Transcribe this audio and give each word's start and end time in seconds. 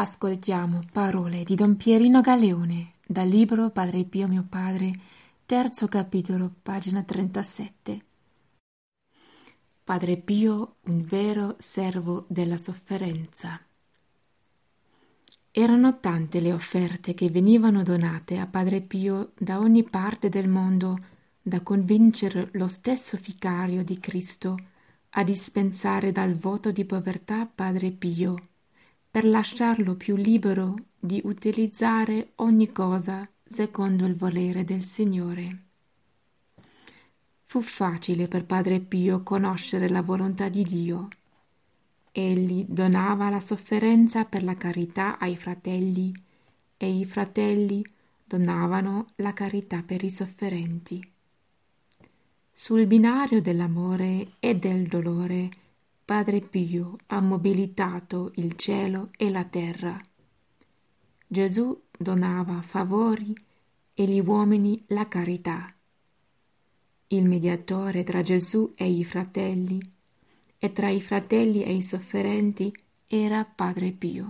Ascoltiamo 0.00 0.80
parole 0.90 1.44
di 1.44 1.54
Don 1.54 1.76
Pierino 1.76 2.22
Galeone 2.22 2.94
dal 3.06 3.28
libro 3.28 3.68
Padre 3.68 4.04
Pio 4.04 4.28
mio 4.28 4.46
padre, 4.48 4.98
terzo 5.44 5.88
capitolo, 5.88 6.50
pagina 6.62 7.02
37. 7.02 8.04
Padre 9.84 10.16
Pio, 10.16 10.76
un 10.84 11.04
vero 11.04 11.54
servo 11.58 12.24
della 12.28 12.56
sofferenza. 12.56 13.60
Erano 15.50 16.00
tante 16.00 16.40
le 16.40 16.54
offerte 16.54 17.12
che 17.12 17.28
venivano 17.28 17.82
donate 17.82 18.38
a 18.38 18.46
Padre 18.46 18.80
Pio 18.80 19.32
da 19.38 19.58
ogni 19.58 19.82
parte 19.84 20.30
del 20.30 20.48
mondo 20.48 20.96
da 21.42 21.60
convincere 21.60 22.48
lo 22.52 22.68
stesso 22.68 23.18
vicario 23.22 23.84
di 23.84 24.00
Cristo 24.00 24.56
a 25.10 25.22
dispensare 25.22 26.10
dal 26.10 26.36
voto 26.36 26.70
di 26.70 26.86
povertà 26.86 27.44
Padre 27.44 27.90
Pio, 27.90 28.38
per 29.10 29.24
lasciarlo 29.24 29.96
più 29.96 30.14
libero 30.14 30.76
di 30.98 31.20
utilizzare 31.24 32.32
ogni 32.36 32.70
cosa 32.70 33.28
secondo 33.42 34.06
il 34.06 34.14
volere 34.14 34.64
del 34.64 34.84
Signore. 34.84 35.64
Fu 37.46 37.60
facile 37.62 38.28
per 38.28 38.44
Padre 38.44 38.78
Pio 38.78 39.24
conoscere 39.24 39.88
la 39.88 40.02
volontà 40.02 40.48
di 40.48 40.62
Dio. 40.62 41.08
Egli 42.12 42.64
donava 42.68 43.28
la 43.28 43.40
sofferenza 43.40 44.24
per 44.24 44.44
la 44.44 44.56
carità 44.56 45.18
ai 45.18 45.36
fratelli 45.36 46.14
e 46.76 46.98
i 46.98 47.04
fratelli 47.04 47.84
donavano 48.24 49.06
la 49.16 49.32
carità 49.32 49.82
per 49.82 50.04
i 50.04 50.10
sofferenti. 50.10 51.12
Sul 52.52 52.86
binario 52.86 53.42
dell'amore 53.42 54.34
e 54.38 54.54
del 54.54 54.86
dolore, 54.86 55.48
Padre 56.10 56.40
Pio 56.40 56.96
ha 57.06 57.20
mobilitato 57.20 58.32
il 58.34 58.56
cielo 58.56 59.10
e 59.16 59.30
la 59.30 59.44
terra. 59.44 59.96
Gesù 61.24 61.84
donava 61.96 62.62
favori 62.62 63.32
e 63.94 64.06
gli 64.06 64.18
uomini 64.18 64.82
la 64.88 65.06
carità. 65.06 65.72
Il 67.06 67.28
mediatore 67.28 68.02
tra 68.02 68.22
Gesù 68.22 68.72
e 68.74 68.90
i 68.90 69.04
fratelli 69.04 69.80
e 70.58 70.72
tra 70.72 70.88
i 70.88 71.00
fratelli 71.00 71.62
e 71.62 71.74
i 71.74 71.82
sofferenti 71.84 72.74
era 73.06 73.44
Padre 73.44 73.92
Pio. 73.92 74.26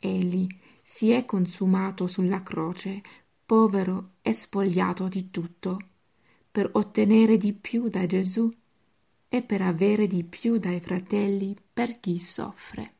Egli 0.00 0.48
si 0.82 1.12
è 1.12 1.24
consumato 1.26 2.08
sulla 2.08 2.42
croce, 2.42 3.02
povero 3.46 4.14
e 4.22 4.32
spogliato 4.32 5.06
di 5.06 5.30
tutto 5.30 5.78
per 6.50 6.70
ottenere 6.72 7.36
di 7.36 7.52
più 7.52 7.88
da 7.88 8.04
Gesù 8.04 8.52
e 9.28 9.42
per 9.42 9.62
avere 9.62 10.06
di 10.06 10.24
più 10.24 10.58
dai 10.58 10.80
fratelli 10.80 11.56
per 11.72 12.00
chi 12.00 12.18
soffre. 12.18 12.94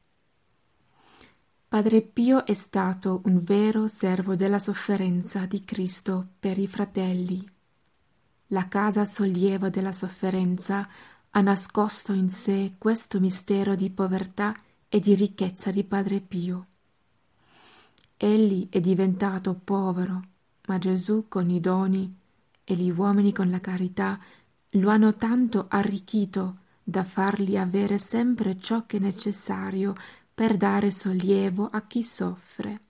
Padre 1.68 2.00
Pio 2.00 2.46
è 2.46 2.54
stato 2.54 3.20
un 3.24 3.42
vero 3.42 3.88
servo 3.88 4.36
della 4.36 4.58
sofferenza 4.58 5.46
di 5.46 5.64
Cristo 5.64 6.28
per 6.38 6.58
i 6.58 6.66
fratelli. 6.66 7.46
La 8.48 8.68
casa 8.68 9.04
sollievo 9.04 9.68
della 9.68 9.92
sofferenza 9.92 10.88
ha 11.30 11.40
nascosto 11.42 12.14
in 12.14 12.30
sé 12.30 12.74
questo 12.78 13.20
mistero 13.20 13.74
di 13.74 13.90
povertà 13.90 14.56
e 14.88 15.00
di 15.00 15.14
ricchezza 15.14 15.70
di 15.70 15.84
Padre 15.84 16.20
Pio. 16.20 16.66
Egli 18.16 18.68
è 18.70 18.80
diventato 18.80 19.54
povero, 19.62 20.22
ma 20.66 20.78
Gesù 20.78 21.26
con 21.28 21.50
i 21.50 21.60
doni 21.60 22.16
e 22.64 22.74
gli 22.74 22.90
uomini 22.90 23.32
con 23.32 23.50
la 23.50 23.60
carità 23.60 24.18
lo 24.72 24.90
hanno 24.90 25.14
tanto 25.14 25.66
arricchito 25.68 26.58
da 26.82 27.04
fargli 27.04 27.56
avere 27.56 27.98
sempre 27.98 28.58
ciò 28.58 28.86
che 28.86 28.98
è 28.98 29.00
necessario 29.00 29.94
per 30.34 30.56
dare 30.56 30.90
sollievo 30.90 31.68
a 31.70 31.82
chi 31.82 32.02
soffre. 32.02 32.80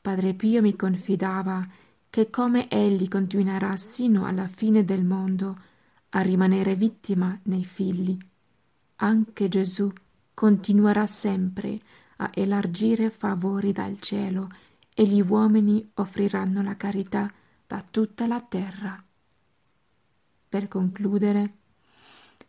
Padre 0.00 0.34
Pio 0.34 0.62
mi 0.62 0.76
confidava 0.76 1.66
che 2.08 2.30
come 2.30 2.68
egli 2.68 3.08
continuerà 3.08 3.76
sino 3.76 4.26
alla 4.26 4.46
fine 4.48 4.84
del 4.84 5.04
mondo 5.04 5.58
a 6.10 6.20
rimanere 6.20 6.74
vittima 6.74 7.38
nei 7.44 7.64
figli, 7.64 8.16
anche 8.96 9.48
Gesù 9.48 9.90
continuerà 10.34 11.06
sempre 11.06 11.78
a 12.16 12.30
elargire 12.34 13.10
favori 13.10 13.72
dal 13.72 14.00
cielo 14.00 14.48
e 14.92 15.04
gli 15.04 15.20
uomini 15.20 15.90
offriranno 15.94 16.62
la 16.62 16.76
carità 16.76 17.32
da 17.66 17.84
tutta 17.88 18.26
la 18.26 18.40
terra. 18.40 19.02
Per 20.50 20.66
concludere, 20.66 21.58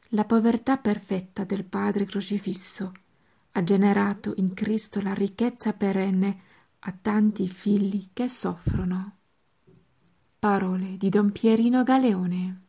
la 0.10 0.26
povertà 0.26 0.78
perfetta 0.78 1.44
del 1.44 1.64
Padre 1.64 2.06
crocifisso 2.06 2.92
ha 3.52 3.64
generato 3.64 4.34
in 4.38 4.56
Cristo 4.56 5.02
la 5.02 5.14
ricchezza 5.14 5.74
perenne 5.74 6.38
a 6.80 6.98
tanti 7.00 7.48
figli 7.48 8.10
che 8.12 8.28
soffrono. 8.28 9.18
Parole 10.40 10.98
di 10.98 11.10
Don 11.10 11.32
Pierino 11.32 11.84
Galeone 11.84 12.62